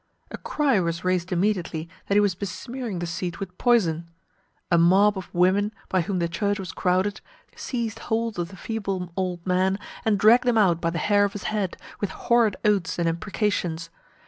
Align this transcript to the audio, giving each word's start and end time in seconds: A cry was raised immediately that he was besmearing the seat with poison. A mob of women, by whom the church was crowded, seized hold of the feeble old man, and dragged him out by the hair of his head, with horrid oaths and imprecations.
A 0.31 0.37
cry 0.39 0.79
was 0.79 1.03
raised 1.03 1.31
immediately 1.31 1.87
that 2.07 2.15
he 2.15 2.19
was 2.19 2.33
besmearing 2.33 2.97
the 2.97 3.05
seat 3.05 3.39
with 3.39 3.55
poison. 3.59 4.09
A 4.71 4.77
mob 4.79 5.15
of 5.15 5.31
women, 5.31 5.71
by 5.89 6.01
whom 6.01 6.17
the 6.17 6.27
church 6.27 6.57
was 6.57 6.71
crowded, 6.71 7.21
seized 7.55 7.99
hold 7.99 8.39
of 8.39 8.47
the 8.49 8.57
feeble 8.57 9.11
old 9.15 9.45
man, 9.45 9.77
and 10.03 10.17
dragged 10.17 10.47
him 10.47 10.57
out 10.57 10.81
by 10.81 10.89
the 10.89 10.97
hair 10.97 11.23
of 11.23 11.33
his 11.33 11.43
head, 11.53 11.77
with 11.99 12.09
horrid 12.09 12.55
oaths 12.65 12.97
and 12.97 13.07
imprecations. 13.07 13.91